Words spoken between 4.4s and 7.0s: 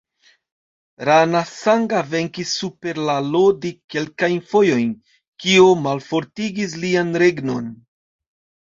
fojojn, kio malfortigis